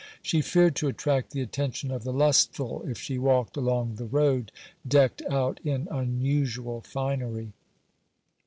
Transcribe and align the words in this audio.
She 0.23 0.41
feared 0.41 0.75
to 0.77 0.87
attract 0.87 1.29
the 1.29 1.41
attention 1.41 1.91
of 1.91 2.03
the 2.03 2.11
lustful, 2.11 2.81
if 2.87 2.97
she 2.97 3.19
walked 3.19 3.55
along 3.55 3.97
the 3.97 4.05
road 4.07 4.51
decked 4.87 5.21
out 5.29 5.59
in 5.63 5.87
unusual 5.91 6.81
finery. 6.81 7.51